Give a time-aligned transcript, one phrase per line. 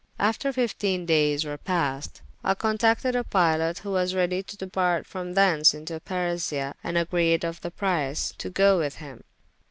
[0.17, 5.05] After fyftiene dayes were past, I couenaunted with a pilot, who was ready to departe
[5.05, 9.23] from thence into Persia, and agreed of the price, to goe with him.